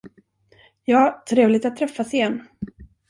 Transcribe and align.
Ja, 0.85 1.23
trevligt 1.29 1.65
att 1.65 1.75
träffas 1.77 2.13
igen. 2.13 2.47